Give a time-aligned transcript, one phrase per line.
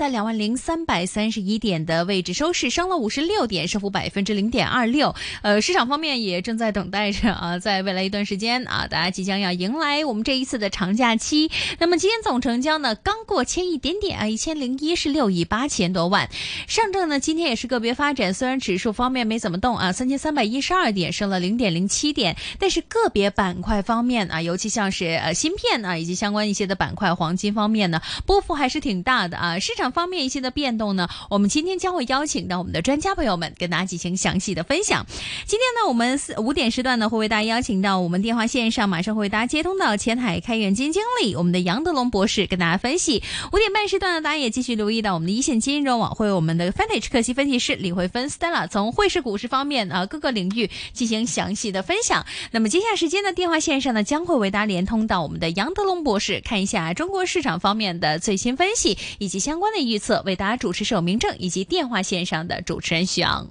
[0.00, 5.14] 在两万零三百三十一点的位置收市，升了五十六点，升幅百分之零点二六。
[5.42, 11.50] 呃，市场方面也正在等待着啊，在未来一段时间啊，大家即将要迎来我们这一次的长假期。
[11.78, 16.30] 那么今天总成交呢，刚过千一点点啊，一千零一十六亿八千多万。
[16.66, 29.89] 上证呢，今天也是个别发展，虽然指数方面没怎么动啊，三千三百一十二点，升了零点零七点，但是个别板块方面啊，尤其像是呃芯片啊以及相关一些的板块，黄金方面呢，波幅还是挺大的啊，市场。
[29.90, 35.06] 方面一些的变动呢，我们今天将会邀请到我们的专家朋友们跟大家进行详细的分享。
[35.46, 43.22] 今天呢，我们四五点时段呢会为大家邀请到我们电话线上，马上会为大家接通到前海开源基金经理我们的杨德龙博士跟大家分析。
[43.52, 52.24] 五点半时段呢，大家也继续留意到我们的一线金融网会我们的 f a n t a g e 客席分析师李慧芬 Stella 从汇市股市方面啊各个领域进行详细的分享。
[52.52, 59.79] 那么接下时间呢电话线上呢，将会为大家连通到我们的杨德龙博士，看一下中国市场方面的最新分析以及相关的。
[59.82, 63.48] 预测为大家主持是有明正以及电话线上的主持人徐阳。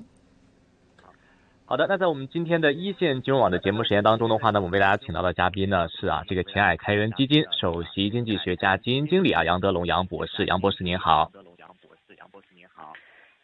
[1.65, 11.31] 好的，那在我们今天的一线金融网的节目时间当中的话呢，我们为大家请到的嘉宾呢是啊这个前海开源基金首席经济学家、基金经理啊杨德龙杨博士，杨博士您好。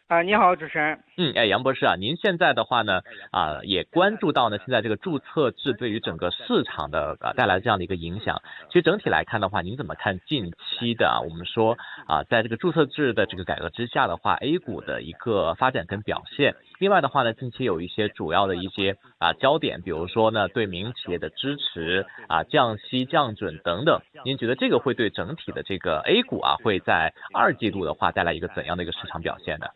[0.08, 1.00] 啊，你好，主持人。
[1.16, 3.00] 嗯，哎，杨博士啊，您现在的话呢，
[3.32, 8.40] 啊，也关注到呢，现在这个注册制对于整个市场的啊带来这样的一个影响。
[8.68, 11.18] 其实整体来看的话，您怎么看近期的啊？
[11.28, 16.54] 我们说啊，在这个注册制的这个改革之下的话，A 股的一个发展跟表现。
[16.78, 24.00] 另外的话呢，近期有一些主要的一些啊焦点，比如说呢，对民营企业的支持啊，降息降准等等。
[24.24, 29.66] 您觉得这个会对整体的这个 A 股啊，会在二季度的话带来一个怎样的一个市场表现呢？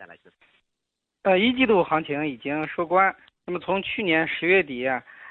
[1.23, 3.15] 呃，一季度行情已经收官。
[3.47, 4.87] 那么从去年十月底，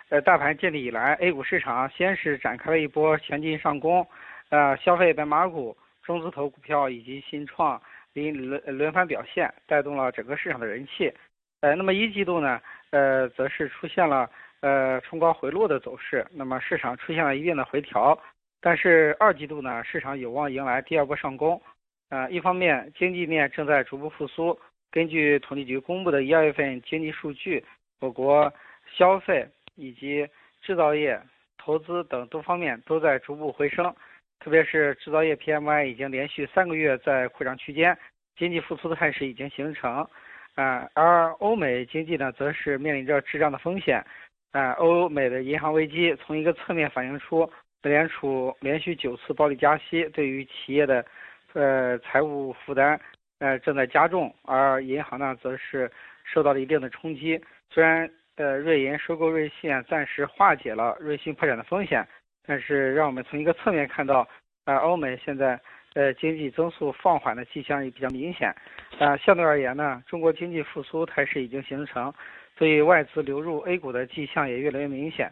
[0.09, 4.06] 呃，大盘建立以来，A 股市场先是展开了一波强劲上攻，
[4.50, 7.81] 呃，消费白马股、中字头股票以及新创
[8.14, 11.14] 轮轮轮番表现，带动了整个市场的人气。
[11.61, 14.29] 呃，那么一季度呢，呃，则是出现了
[14.61, 18.17] 呃冲高回落的走势，那么市场出现了一定的回调。
[18.61, 21.61] 但是二季度呢，市场有望迎来第二波上攻。
[22.09, 24.58] 呃，一方面经济面正在逐步复苏。
[24.92, 27.64] 根据统计局公布的一二月份经济数据，
[27.99, 28.52] 我国
[28.98, 30.27] 消费以及
[30.61, 31.21] 制造业、
[31.58, 33.93] 投资等多方面都在逐步回升，
[34.39, 37.95] 特别是制造业 PMI 已经连续三个月在扩张区间，
[38.36, 40.08] 经济复苏的态势已经形成。
[40.55, 44.05] 啊，而欧美经济呢，则是面临着滞胀的风险。
[44.52, 47.49] 啊，欧美的银行危机从一个侧面反映出
[47.82, 51.05] 美联储连续九次暴力加息对于企业的
[51.54, 52.99] 呃财务负担。
[53.39, 55.89] 呃，正在加重，而银行呢，则是
[56.26, 57.42] 受到了一定的冲击。
[57.70, 62.05] 虽然呃，瑞银收购瑞信暂时化解了瑞信破产的风险，
[62.45, 64.27] 但是让我们从一个侧面看到，
[64.66, 65.58] 呃，欧美现在
[65.99, 68.55] 呃经济增速放缓的迹象也比较明显。
[68.99, 72.14] 啊，相对而言呢，中国经济复苏态势已经形成，
[72.58, 75.30] 所以外资流入 A 股的迹象也越来越明显。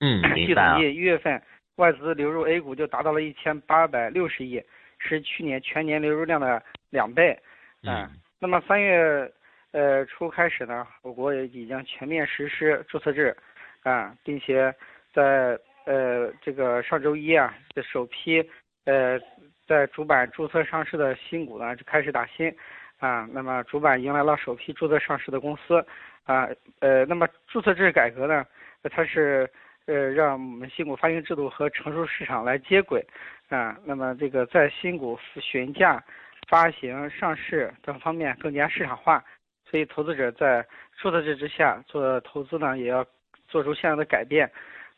[0.00, 1.42] 嗯，据统计，一月份
[1.76, 4.62] 外资流入 A 股就达到了一千八百六十亿，
[4.98, 6.62] 是去年全年流入量的。
[6.90, 7.36] 两倍，
[7.82, 8.08] 嗯，
[8.38, 9.30] 那么三月，
[9.72, 13.36] 呃初开始呢，我国也已经全面实施注册制，
[13.82, 14.72] 啊，并且
[15.12, 18.40] 在呃这个上周一啊，的首批
[18.84, 19.20] 呃
[19.66, 22.54] 在主板注册上市的新股呢就开始打新，
[22.98, 25.84] 啊，那么主板迎来了首批注册上市的公司，
[26.24, 26.48] 啊，
[26.80, 28.44] 呃，那么注册制改革呢，
[28.84, 29.50] 它是
[29.86, 33.04] 呃让我们新股发行制度和成熟市场来接轨，
[33.48, 36.02] 啊，那么这个在新股询价。
[36.48, 39.20] 发行、上市等方面更加市场化，
[39.68, 40.64] 所以投资者在
[40.96, 43.04] 注册制之下做投资呢，也要
[43.48, 44.48] 做出相应的改变。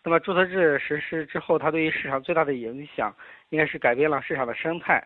[0.05, 3.15] 那么注册制实施之后，它对于市场最大的影响，
[3.51, 5.03] 应该是改变了市场的生态。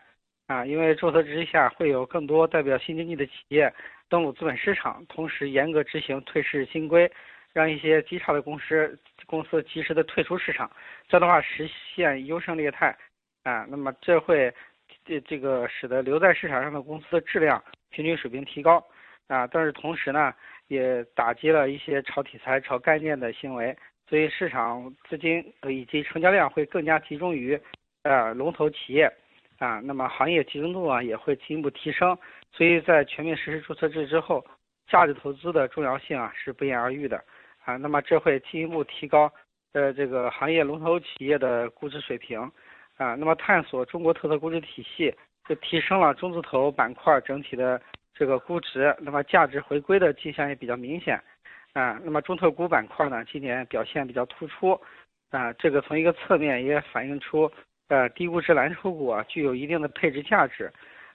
[0.47, 3.73] 啊，因为注册制之下会有更多代表新经济的企业
[4.09, 7.11] 登陆资本市场，同时严格执行退市新规，
[7.53, 10.69] 让一些极差的公司公司及时的退出市场，
[11.07, 12.95] 这样的话实现优胜劣汰。
[13.43, 14.53] 啊，那么这会。
[15.05, 18.85] 这这个使得留在市场上的公司的质量平均水平提高，
[19.27, 20.31] 啊，但是同时呢，
[20.67, 23.75] 也打击了一些炒题材、炒概念的行为，
[24.07, 27.59] 所以市场资金以及成交量会更加集中于，
[28.03, 29.11] 呃，龙头企业，
[29.59, 32.17] 啊，那么行业集中度啊也会进一步提升，
[32.51, 34.45] 所以在全面实施注册制之后，
[34.87, 37.23] 价值投资的重要性啊是不言而喻的，
[37.65, 39.31] 啊，那么这会进一步提高，
[39.71, 42.51] 呃，这个行业龙头企业的估值水平。
[42.95, 45.11] 啊，那么探索中国特色估值体系，
[45.49, 47.81] 就提升了中字头板块整体的
[48.13, 51.19] 这个估值，那么价值回归的迹象也比较明显。
[51.73, 54.79] 啊，那么中特估板块呢，今年表现比较突出。
[55.31, 57.51] 啊，这个从一个侧面也反映出，
[57.87, 60.71] 呃，低估值蓝筹股啊具有一定的配置价值。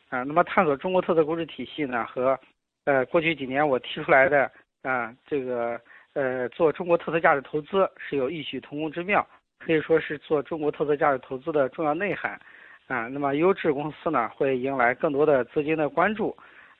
[0.09, 2.37] 啊，那么探索中国特色估值体系呢和
[2.85, 4.51] 呃过去几年我提出来的
[4.83, 5.81] 啊这个
[6.15, 9.25] 呃做中国特色价值投资是有异曲同工之妙，
[9.59, 12.41] 可以说是做中国特色价值投资的重要内涵
[12.89, 13.07] 啊。
[13.07, 16.37] 那么优质公司呢会迎来更多的资金的关注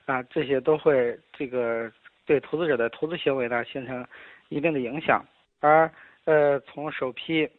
[0.07, 1.89] 啊，这些都会这个
[2.29, 4.05] 对投资者的投资行为呢形成
[4.49, 5.25] 一定的影响，
[5.59, 5.91] 而
[6.25, 7.49] 呃从首批。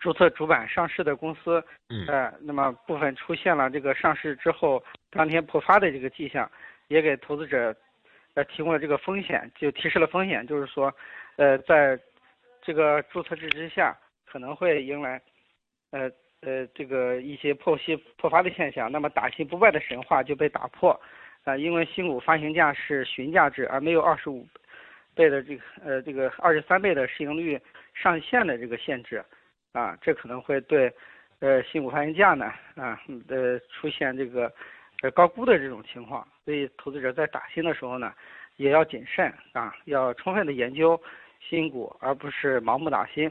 [0.00, 1.62] 注册主板上市的公司，
[2.08, 6.50] 呃，那么部分出现了这个上市之后当天破发的这个迹象，
[6.88, 7.74] 也给投资者，
[8.34, 10.92] 呃，提供了这个风险，就提示了风险，就是说，
[11.36, 11.96] 呃，在
[12.60, 13.96] 这个注册制之下，
[14.26, 15.22] 可能会迎来，
[15.92, 21.00] 呃呃，这个一些破息破发的现象，那么打新不败的神话就被打破，
[21.46, 24.46] 啊，因为新股发行价是询价制，而没有二十五
[25.14, 27.58] 倍的这个呃这个二十三倍的市盈率
[27.94, 29.24] 上限的这个限制。
[29.72, 30.90] 啊，这可能会对，
[31.40, 32.46] 呃，新股发行价呢，
[32.76, 32.98] 啊，
[33.28, 34.50] 呃，出现这个，
[35.02, 38.10] 呃，高估的这种情况，所以投资者在打新的时候呢，
[38.56, 40.98] 也要谨慎啊，要充分的研究
[41.38, 43.30] 新股，而不是盲目打新，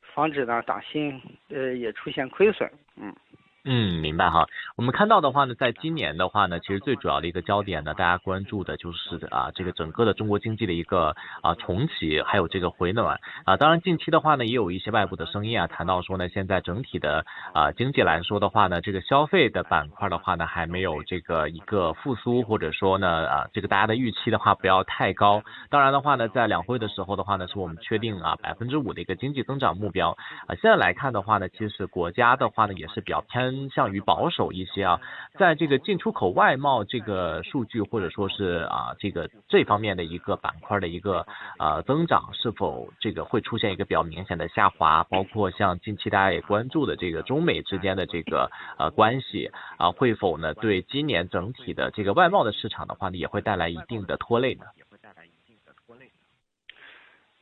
[0.00, 1.20] 防止呢打新，
[1.50, 3.14] 呃，也出现亏损，嗯。
[3.64, 4.48] 嗯，明白哈。
[4.74, 13.56] 我们看到的话呢，在今年的话呢，其实最主要的一个焦点呢，大家关注的就是啊，这个整个的中国经济的一个啊重启，还有这个回暖啊。
[13.56, 17.24] 当然，近期的话呢，也有一些外部的声音啊，谈到说呢，现在整体的
[17.54, 25.40] 啊经济来说的话呢，这个消费的板块的话呢，还没有这个一个复苏，或者说呢啊，这个大家的预期的话不要太高。
[25.70, 30.16] 当然的话呢，在两会的时候的话呢，是我们确定啊百分之五的一个经济增长目标
[30.48, 30.56] 啊。
[30.60, 33.51] 现在来看的话呢，其实国家的话呢，也是比较偏。
[33.52, 35.00] 偏向于保守一些啊，
[35.38, 41.26] 在这个进出口外贸这个数据或者说是啊这个这方面的一个板块的一个
[41.58, 45.04] 呃增长是否这个会出现一个比较明显的下滑？
[45.04, 54.64] 包括像近期大家也关注的这个中美之间的这个呃关系啊，会否呢对今年整体的这个外贸的市场的话呢也会带来一定的拖累呢？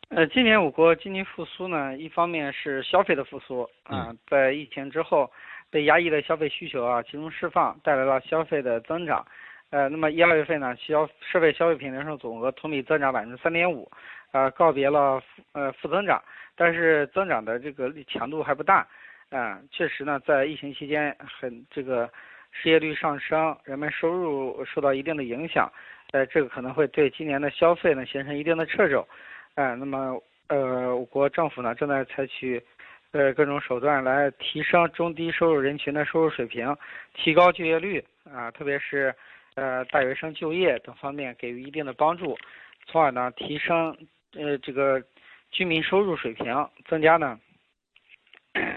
[0.09, 5.31] 呃，今年我国经济复苏呢，一方面是消费的复苏啊，在疫情之后。
[5.70, 9.25] 被压抑的消费需求啊，集中释放，带来了消费的增长。
[9.70, 13.88] 呃，那么一二月份呢，消设备消费品零售总额同比增长百分之三点五，
[14.32, 15.22] 呃，告别了
[15.52, 16.20] 呃负增长，
[16.56, 18.84] 但是增长的这个强度还不大。
[19.31, 22.11] 啊，确实呢，在疫情期间很这个
[22.50, 25.70] 失业率上升，人们收入受到一定的影响。
[26.11, 29.06] 呃，这个可能会对今年的消费呢形成一定的掣肘。
[29.55, 32.61] 啊，那么呃，我国政府呢正在采取。
[33.12, 36.77] 呃，各种手段来提升中低收入人群的收入水平，
[37.12, 39.12] 提高就业率啊，特别是
[39.57, 42.39] 呃大学生就业等方面给予一定的帮助，
[42.87, 43.97] 从而呢提升
[44.35, 45.03] 呃这个
[45.51, 46.55] 居民收入水平，
[46.87, 47.37] 增加呢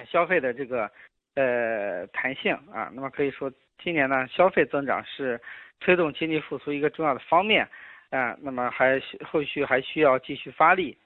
[0.10, 0.90] 消费的这个
[1.36, 2.90] 呃弹性啊。
[2.92, 3.52] 那么可以说，
[3.84, 5.40] 今年呢消费增长是
[5.80, 7.70] 推动经济复苏一个重要的方面
[8.10, 8.36] 啊。
[8.42, 10.98] 那么还后续还需要继续发力。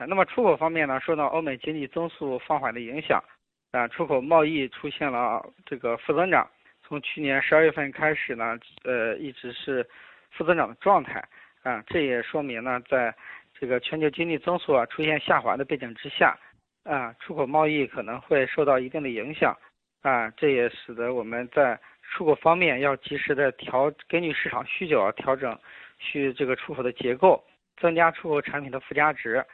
[0.00, 3.22] 那么出口方面呢，受到欧美经济增速放缓的影响，
[3.70, 6.48] 啊，出口贸易出现了这个负增长，
[6.82, 9.86] 从去年十二月份开始呢，呃，一直是
[10.30, 11.22] 负增长的状态，
[11.62, 13.14] 啊，这也说明呢，在
[13.58, 16.36] 这个全球经济增速啊出现下滑的背景之下，
[16.82, 19.56] 啊，出口贸易可能会受到一定的影响，
[20.02, 25.56] 啊，这也使得我们在出口方面要及时的调，根据市场需求啊调整，
[26.00, 27.42] 去这个出口的结构，
[27.80, 29.44] 增加出口产品的附加值。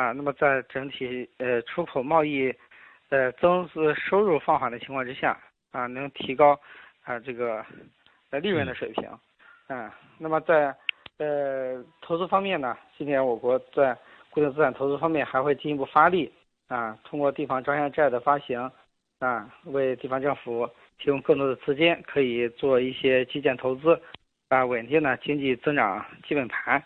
[0.00, 2.50] 啊，那么在整体呃出口贸易，
[3.10, 5.38] 呃增资收入放缓的情况之下，
[5.72, 6.58] 啊能提高
[7.04, 7.62] 啊这个
[8.30, 9.06] 呃利润的水平，
[9.66, 10.74] 啊，那么在
[11.18, 13.94] 呃投资方面呢，今年我国在
[14.30, 16.32] 固定资产投资方面还会进一步发力，
[16.68, 18.72] 啊，通过地方专项债的发行，
[19.18, 20.66] 啊，为地方政府
[20.98, 24.00] 提供更多的资金，可以做一些基建投资，
[24.48, 26.82] 啊，稳定呢经济增长基本盘，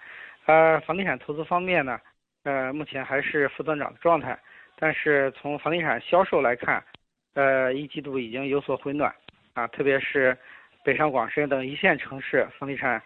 [0.46, 1.96] 呃，房地产投资方面呢。
[2.44, 4.38] 呃，目前还是负增长的状态，
[4.76, 6.84] 但是从房地产销售来看，
[7.32, 9.10] 呃，一季度已经有所回暖，
[9.54, 10.36] 啊，特别是
[10.84, 13.00] 北上广深等一线城市房地产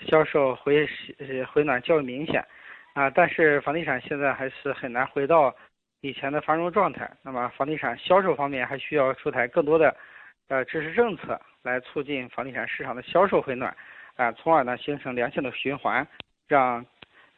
[0.00, 0.88] 销售回
[1.52, 2.42] 回暖较为明显，
[2.94, 5.54] 啊，但是房地产现在还是很难回到
[6.00, 7.10] 以前的繁荣状态。
[7.22, 9.94] 那么房地产销售方面还需要出台更多的
[10.48, 13.76] 呃支持政策来促进房地产市场的销售回暖，
[14.16, 16.08] 啊，从而呢形成良性的循环，
[16.46, 16.82] 让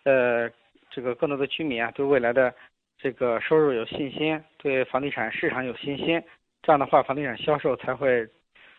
[0.05, 0.49] 呃。
[0.91, 2.55] 这个更多的居民啊，对未来的
[2.99, 6.23] 这个收入有信心，对房地产市场有信心，
[6.63, 8.27] 这样的话，房地产销售才会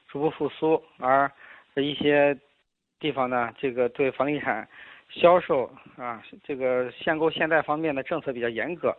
[0.07, 0.81] 逐步复苏。
[0.99, 1.31] 而
[1.75, 2.37] 一些
[2.99, 4.67] 地方呢，这个对房地产
[5.09, 8.95] 销售啊，这个限购限贷方面的政策比较严格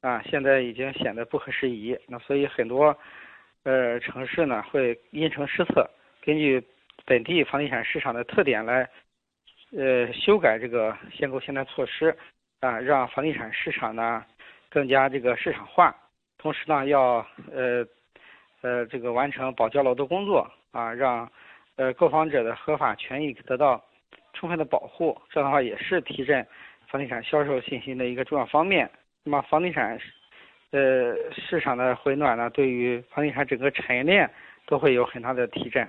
[0.00, 1.96] 啊，现在已经显得不合时宜。
[2.06, 2.96] 那所以很多
[3.64, 5.88] 呃城市呢，会因城施策，
[6.22, 6.62] 根据
[7.04, 8.88] 本地房地产市场的特点来，
[9.76, 12.16] 呃，修改这个限购限贷措施，
[12.60, 14.24] 啊，让房地产市场呢
[14.70, 15.94] 更加这个市场化。
[16.38, 17.86] 同时呢，要呃
[18.60, 21.30] 呃这个完成保交楼的工作，啊，让
[21.76, 23.82] 呃购房者的合法权益得到
[24.32, 25.20] 充分的保护。
[25.30, 26.46] 这样的话也是提振
[26.88, 28.88] 房地产销售信心的一个重要方面。
[29.24, 29.98] 那么房地产
[30.70, 34.30] 呃市场的回暖呢，对于房地产整个产业链
[34.66, 35.88] 都会有很大的提振。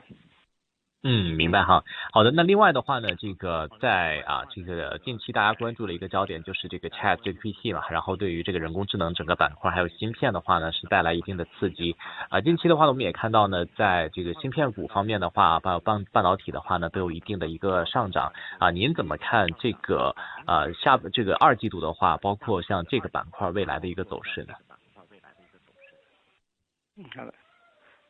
[1.03, 1.83] 嗯，明白哈。
[2.11, 11.95] 好的，那另外的话呢，这个在啊，这个近期大家关注的一个焦点就是这个 Chat GPT 嘛，然后对于这个人工智能整个板块还有芯片的话呢，是带来一定的刺激。
[12.29, 18.33] 啊，近期的话呢，我们也看到呢，在这个芯片股方面的话，半半半导体的话呢，都有一定的一个上涨。
[18.57, 20.15] 啊，您怎么看这个
[20.47, 24.55] 呃下这个二季度的话，包括像这个板块未来的一个走势呢？
[26.97, 27.33] 嗯，好的。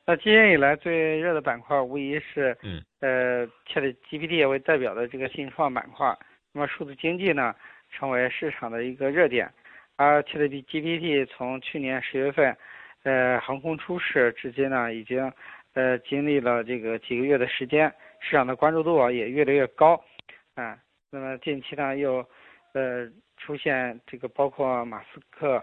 [0.09, 6.17] 那今年以来最热的板块无疑是，嗯，呃，ChatGPT 为代表的这个新创板块。
[6.53, 7.53] 那么数字经济呢，
[7.91, 9.51] 成为市场的一个热点。
[9.97, 12.55] 而 ChatGPT 从去年十月份，
[13.03, 15.29] 呃，横空出世至今呢，已经，
[15.73, 20.01] 呃，经历了这个几个月的时间，市场的关注度啊也越来越高。
[20.55, 20.77] 啊，
[21.11, 22.25] 那么近期呢又，
[22.71, 25.61] 呃，出现这个包括马斯克，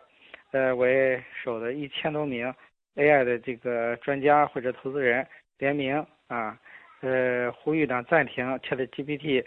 [0.52, 2.54] 呃为首的一千多名。
[2.96, 5.26] AI 的这个专家或者投资人
[5.58, 6.58] 联名啊，
[7.00, 9.44] 呃，呼吁呢暂停 ChatGPT，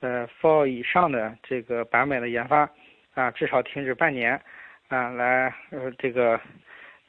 [0.00, 2.68] 呃，Four 以上的这个版本的研发
[3.14, 4.40] 啊，至少停止半年
[4.88, 6.40] 啊，来呃这个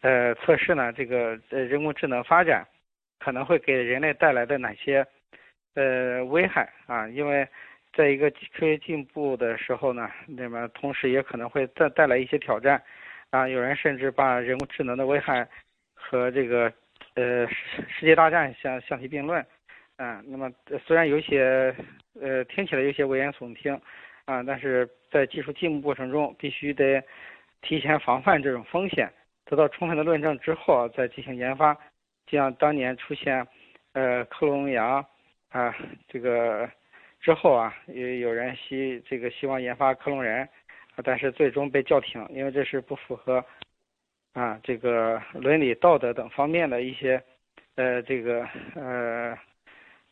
[0.01, 2.65] 呃测试呢这个呃人工智能发展
[3.19, 5.05] 可能会给人类带来的哪些
[5.73, 7.07] 呃危害啊？
[7.09, 7.47] 因为
[7.93, 12.81] 在一个科学进步的时候呢，那么同时也可能会带带来一些挑战。
[13.35, 15.45] 啊，有人甚至把人工智能的危害
[15.93, 16.71] 和这个
[17.15, 17.45] 呃
[17.89, 19.45] 世界大战相相提并论，
[19.97, 20.49] 啊，那么
[20.85, 21.75] 虽然有些
[22.21, 23.73] 呃听起来有些危言耸听，
[24.23, 27.03] 啊，但是在技术进步过程中必须得
[27.61, 29.11] 提前防范这种风险，
[29.43, 31.73] 得到充分的论证之后再进行研发，
[32.25, 33.45] 就像当年出现
[33.91, 35.05] 呃克隆羊
[35.49, 35.75] 啊
[36.07, 36.69] 这个
[37.19, 40.47] 之后啊，也有人希这个希望研发克隆人。
[41.03, 43.43] 但是最终被叫停，因为这是不符合
[44.33, 47.21] 啊这个伦理道德等方面的一些
[47.75, 49.37] 呃这个呃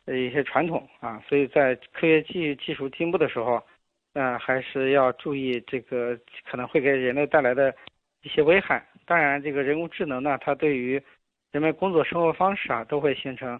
[0.05, 3.63] 一些传统啊，所以在科学技技术进步的时候，
[4.13, 7.73] 嗯还是要注意这个可能会给人类带来的
[8.21, 8.85] 一些危害。
[9.05, 11.01] 当然，这个人工智能呢，它对于
[11.51, 13.59] 人们工作生活方式啊都会形成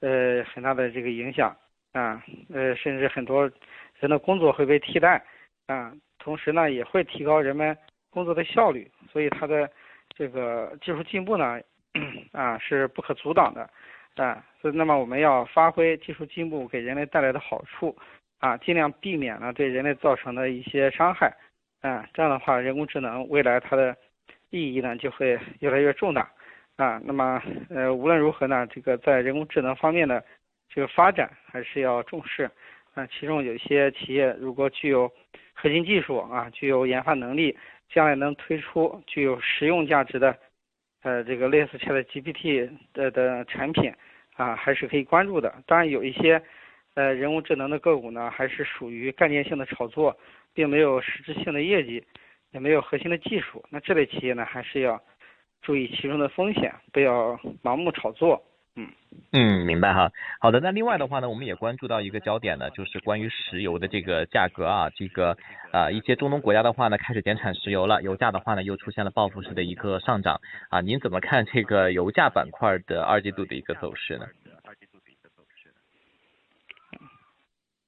[0.00, 1.56] 呃很大的这个影响
[1.92, 2.22] 啊
[2.52, 3.50] 呃甚至很多
[3.98, 5.24] 人的工作会被替代
[5.68, 5.92] 啊。
[6.18, 7.74] 同时呢，也会提高人们
[8.10, 9.70] 工作的效率，所以它的
[10.14, 11.60] 这个技术进步呢，
[12.32, 13.70] 啊是不可阻挡的，
[14.16, 17.96] 啊，所以那么我们要发挥技术进步给人类带来的好处，
[18.40, 21.32] 啊，尽量避免呢对人类造成的一些伤害，
[21.80, 23.96] 啊，这样的话，人工智能未来它的
[24.50, 26.28] 意义呢就会越来越重大，
[26.76, 30.22] 啊，那么呃无论如何呢，这个在人工智能方面的
[30.68, 32.50] 这个发展还是要重视，
[32.98, 35.08] 啊，其中有一些企业如果具有
[35.54, 37.56] 核心技术啊，具有研发能力，
[37.88, 40.36] 将来能推出具有实用价值的，
[41.02, 43.92] 呃，这个类似 ChatGPT 的的产品
[44.34, 45.62] 啊，还是可以关注的。
[45.64, 46.42] 当然，有一些
[46.94, 50.18] 呃人工智能的个股呢，还是属于概念性的炒作，
[50.52, 52.02] 并没有实质性的业绩，
[52.50, 53.64] 也没有核心的技术。
[53.70, 55.00] 那这类企业呢，还是要
[55.62, 58.42] 注意其中的风险，不要盲目炒作。
[58.80, 58.86] 嗯
[59.32, 60.12] 嗯，明白哈。
[60.38, 65.36] 好的，那另外的话呢，我们也关注到一个焦点呢，就是关于石油的这个价格啊，这个
[65.72, 74.26] 啊一些中东国家的话呢开始减产石油了，油价的话呢又出现了报复式的一个上涨啊，您怎么看这个油价板块的二季度的一个走势呢？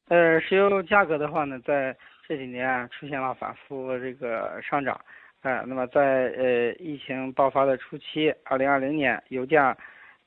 [0.09, 5.01] 呃，石油价格的话呢，在这几年啊出现了反复这个上涨，
[5.43, 9.77] 啊，那么在呃疫情爆发的初期，二零二零年油价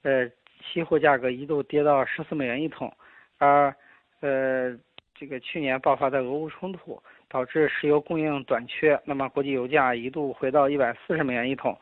[0.04, 0.32] 呃。
[0.64, 2.92] 期货价格一度跌到十四美元一桶，
[3.38, 3.76] 而
[4.22, 4.78] 呃
[5.14, 11.78] 这个去年爆发的俄乌冲突导致石油供应短缺，那么国际油价一度回到一百四十美元一桶，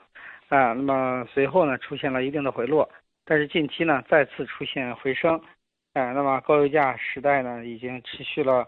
[0.50, 2.90] 啊，那么随后呢出现了一定的回落，
[3.26, 5.40] 但是近期呢再次出现回升，
[5.94, 8.68] 啊，那么高油价时代呢已经持续了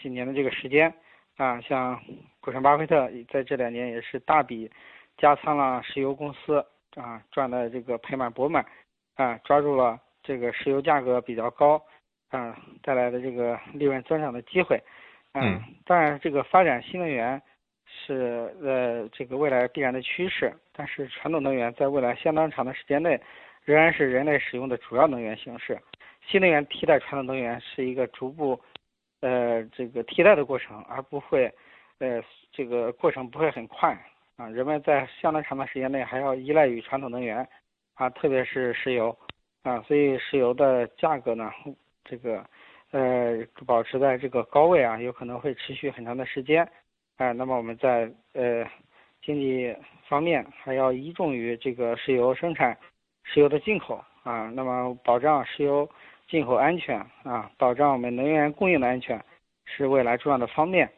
[0.00, 0.92] 几年的这个时间，
[1.36, 2.00] 啊，像
[2.40, 4.70] 股神巴菲特在这两年也是大笔
[5.18, 6.64] 加仓了石油公司，
[6.96, 8.64] 啊，赚的这个盆满钵满。
[9.20, 11.78] 啊，抓住了这个石油价格比较高，
[12.30, 14.82] 啊带来的这个利润增长的机会，
[15.34, 17.40] 嗯，当然这个发展新能源
[17.84, 23.20] 是呃这个未来必然的趋势，但是传统能源在未来相当长的时间内
[23.62, 25.78] 仍然是人类使用的主要能源形式，
[26.26, 28.58] 新能源替代传统能源是一个逐步，
[29.20, 31.52] 呃，这个替代的过程，而不会，
[31.98, 33.94] 呃，这个过程不会很快
[34.36, 34.48] 啊。
[34.48, 37.46] 人们在相当长的时间内还要依赖于传统能源，
[38.00, 39.14] 啊，特别是石油，
[39.62, 41.50] 啊，所以石油的价格呢，
[42.02, 42.42] 这个，
[42.92, 46.66] 呃，保持在这个高位啊，有可能会持续很长的时间，
[47.18, 48.64] 啊，那么我们在呃
[49.22, 49.76] 经济
[50.08, 52.74] 方面还要依重于这个石油生产，
[53.22, 55.86] 石油的进口啊，那么保障石油。
[56.30, 59.20] 进口安全啊，保障我们能源供应的安全，
[59.64, 60.88] 是未来重要的方面，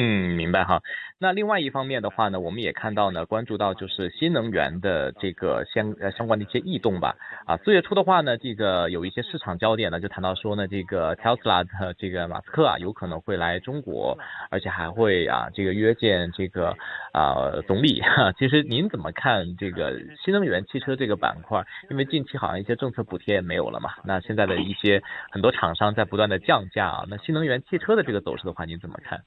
[0.00, 0.80] 嗯，明白哈。
[1.18, 7.16] 那另外一方面的话呢，我们也看到呢，关注到就是新能源的这个相呃相关的一些异动吧。
[7.46, 14.16] 啊，四月初的话呢，这个有一些市场焦点呢，就谈到说呢，这个 Tesla 的这个马斯克啊，有可能会来中国，
[14.50, 16.76] 而且还会啊这个约见这个
[17.12, 18.00] 啊总理。
[18.38, 21.60] 其实您怎么看这个新能源汽车这个板块？
[21.90, 23.90] 因为近期好像一些政策补贴也没有了嘛。
[24.04, 25.02] 那现在的一些
[25.32, 29.20] 很多厂商在不断的降价啊，那新能源汽车的这个走势的话，您怎么看？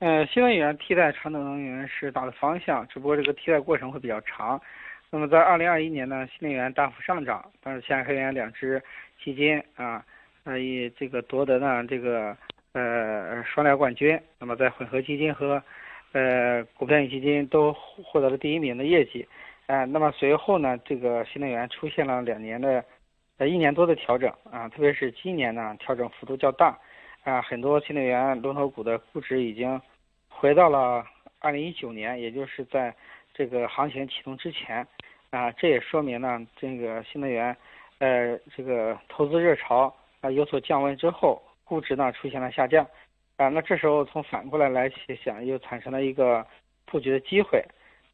[0.00, 4.60] 呃，新能源替代传统能源是大的方向，只不过这个替代过程会比较长。
[5.10, 8.80] 那么在二零二一年呢，新能源大幅上涨，但是像黑源两只
[9.20, 10.04] 基金啊，
[10.44, 12.36] 呃，以这个夺得呢这个
[12.74, 14.20] 呃双料冠军。
[14.38, 15.60] 那么在混合基金和
[16.12, 19.26] 呃股票型基金都获得了第一名的业绩。
[19.66, 22.84] 啊，那么随后呢，这个新能源出现了两年的
[23.38, 26.78] 呃一年多的调整啊，特别是今年呢，调整幅度较大。
[27.28, 29.78] 啊，很多新能源龙头股的估值已经
[30.30, 31.04] 回到了
[31.40, 32.94] 二零一九年，也就是在
[33.34, 34.86] 这个行情启动之前。
[35.28, 37.54] 啊，这也说明呢，这个新能源，
[37.98, 42.82] 呃，这个投资热潮啊有所降温之后，估值呢出现了下降。
[43.36, 44.90] 啊，那这时候从反过来来
[45.22, 46.46] 想，又产生了一个
[46.86, 47.62] 布局的机会。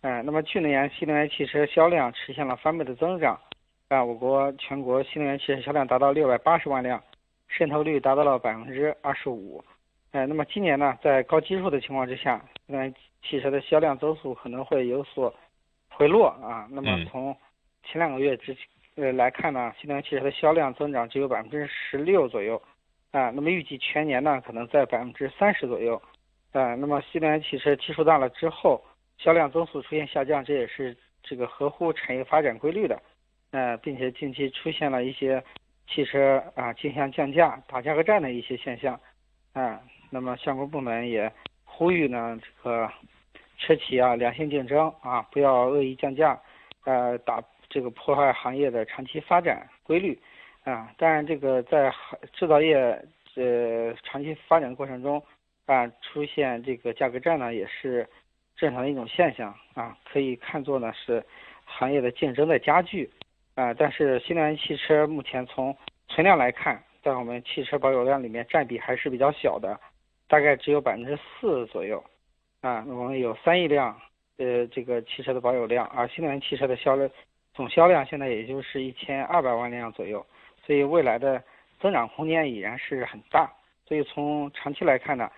[0.00, 3.38] 嗯，那么去年新能源汽车销量实现了翻倍的增长。
[3.90, 7.00] 啊，我国全国新能源汽车销量达到六百八十万辆。
[7.48, 9.62] 渗透率达到了百分之二十五，
[10.10, 15.32] 呃，那么今年呢，在高基数的情况之下，新能源汽车的销量增速可能会有所
[15.88, 16.66] 回落啊。
[16.70, 17.36] 那么从
[17.84, 18.56] 前两个月之
[18.96, 22.60] 呃来看呢，新能源汽车的销量增长只有百分之十六左右，
[23.12, 26.00] 啊，那么预计全年呢可能在百分之三十左右，
[26.52, 28.82] 啊，那么新能源汽车基数大了之后，
[29.18, 33.00] 销量增速出现下降，这也是这个合乎产业发展规律的，
[33.52, 35.40] 呃，并且近期出现了一些。
[35.86, 38.98] 汽车啊，竞相降价、打价格战的一些现象，
[39.52, 41.30] 啊，那么相关部门也
[41.64, 42.90] 呼吁呢，这个
[43.58, 46.40] 车企啊，良性竞争啊，不要恶意降价，
[46.84, 50.18] 呃，打这个破坏行业的长期发展规律，
[50.64, 51.92] 啊，当然这个在
[52.32, 52.76] 制造业
[53.36, 55.22] 呃长期发展过程中，
[55.66, 58.08] 啊，出现这个价格战呢，也是
[58.56, 61.24] 正常的一种现象啊，可以看作呢是
[61.64, 63.10] 行业的竞争的加剧。
[63.54, 65.76] 啊，但是新能源汽车目前从
[66.08, 69.78] 存量来看，在我们汽车保有量里面占比还是比较小的，
[70.26, 72.02] 大概只有百分之四左右。
[72.62, 73.96] 啊，我们有三亿辆，
[74.38, 77.08] 呃，这个汽车的保有量，而新能源汽车的销量
[77.54, 80.26] 总销量现在也就是一千二百万辆左右，
[80.66, 81.40] 所以未来的
[81.78, 83.48] 增长空间已然是很大。
[83.86, 85.30] 所以从长期来看呢，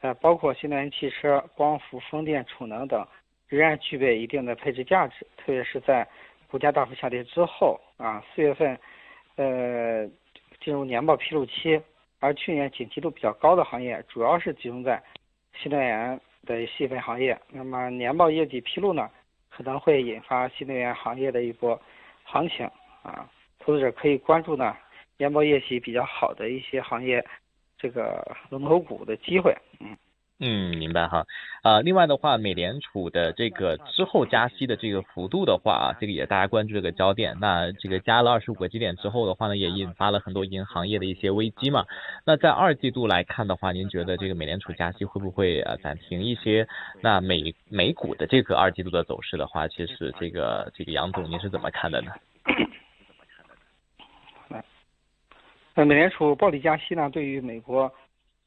[0.00, 3.06] 呃，包括新能源汽车、光伏、风电、储能等，
[3.46, 6.04] 仍然具备一定的配置价值，特别是在。
[6.50, 8.76] 股价大幅下跌之后啊，四月份，
[9.36, 10.04] 呃，
[10.60, 11.80] 进入年报披露期，
[12.18, 15.00] 而去年景气度比较高的行业，主要是集中在
[15.56, 17.38] 新能源的细分行业。
[17.50, 19.08] 那么年报业绩披露呢，
[19.48, 21.80] 可能会引发新能源行业的一波
[22.24, 22.68] 行情
[23.02, 24.76] 啊，投资者可以关注呢
[25.18, 27.24] 年报业绩比较好的一些行业，
[27.78, 29.96] 这个龙头股的机会，嗯。
[30.42, 31.26] 嗯，明白哈，
[31.62, 37.36] 啊，另外的话，美联储的这个之后加息的这个幅度的话啊，这个也大家关注这个焦点。
[37.38, 41.84] 那这个加了二十五个基点之后的话呢，也引发了很多银行业的一些危机嘛。
[42.24, 46.66] 那在二季度来看的话，您觉得这个美联储加息会不会啊暂停一些？
[47.02, 52.12] 那美美股的这个二季度的走势的话，其实这个这个杨总您是怎么看的呢？
[55.74, 57.92] 那美联储暴力加息呢，对于美国。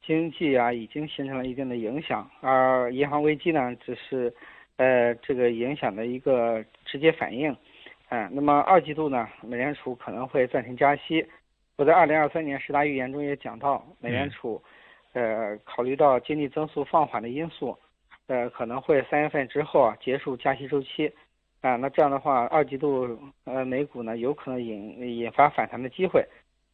[0.05, 4.33] 经济啊，已经形成了一定的影响，而银行危机呢，只是，
[4.75, 7.55] 呃，这个影响的一个直接反应，
[8.09, 11.25] 嗯，那么二季度呢，美联储可能会暂停加息。
[11.77, 14.61] 我在二零二三年十大预言中也讲到，美联储，
[15.13, 17.77] 呃，考虑到经济增速放缓的因素，
[18.27, 21.09] 呃，可能会三月份之后啊结束加息周期，
[21.61, 26.23] 啊，那这样的话，二季度呃美股呢有可能引引发反弹的机会。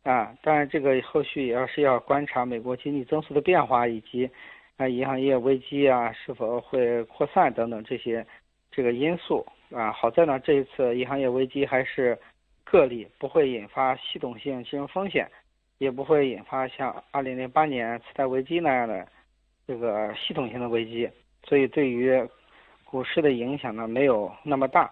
[0.03, 4.29] 啊，当然，这个后续也要是要观察美国经济增速的变化，以及
[4.77, 8.25] 啊银行业危机啊是否会扩散等等这些
[8.71, 9.91] 这个因素啊。
[9.91, 12.17] 好在呢，这一次银行业危机还是
[12.63, 15.29] 个例，不会引发系统性金融风险，
[15.79, 19.05] 也不会引发像二零零八年次贷危机那样的
[19.67, 21.09] 这个系统性的危机，
[21.43, 22.17] 所以对于
[22.85, 24.89] 股市的影响呢没有那么大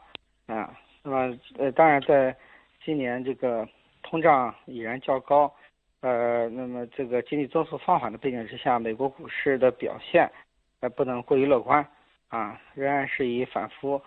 [0.48, 0.78] 啊。
[1.02, 2.36] 那么呃，当然在
[2.84, 3.68] 今年这个
[4.10, 5.54] 通胀已然较高，
[6.02, 10.30] 呃，那么这个经济增速放缓的背景之下，美国股市的表现
[10.80, 11.86] 呃不能过于乐观
[12.30, 14.02] 啊，仍然是以反复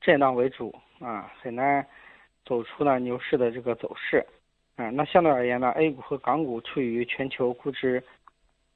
[0.00, 1.86] 震荡为主啊，很难。
[2.46, 4.26] 走出呢牛市的这个走势，
[4.74, 8.02] 啊，那相对而言呢，A 股和港股处于全球估值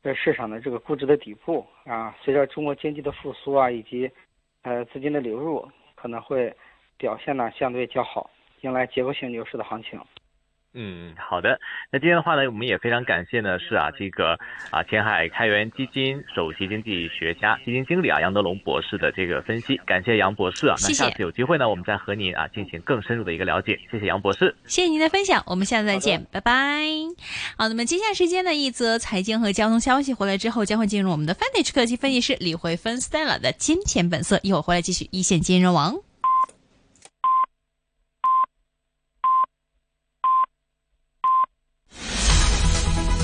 [0.03, 4.09] 的市场的这个估值的底部啊，随着中国经济的复苏啊，以及
[4.63, 6.55] 呃资金的流入，可能会
[6.99, 9.99] 表现呢相对较好，迎来结构性牛市的行情。
[10.77, 11.61] 嗯，好的。
[11.93, 14.37] 那今天的话呢，我们也非常感谢呢，是啊，这个
[14.71, 20.75] 啊，前海开源基金首席经济学家、基金经理啊，杨德龙博士的这个分析，感谢杨博士啊。
[20.83, 23.79] 那下次有机会呢，我们再和您啊进行更深入的一个了解。
[23.89, 26.53] 谢谢杨博士，谢谢您的分享，我们下次再见，拜拜。
[27.57, 36.04] 好，那么接下来时间呢，一则财经和交通消息回来之后，将会进入我们的 Vantage 科技分析师李慧芬 Stella 的金钱本色，一会儿回来继续一线金融网。